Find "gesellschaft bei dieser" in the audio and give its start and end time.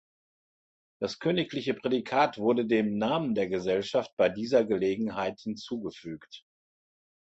3.49-4.65